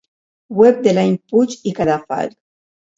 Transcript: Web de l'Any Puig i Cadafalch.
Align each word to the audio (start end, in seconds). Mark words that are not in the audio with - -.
Web 0.61 0.79
de 0.89 0.95
l'Any 0.97 1.15
Puig 1.29 1.57
i 1.73 1.77
Cadafalch. 1.81 2.39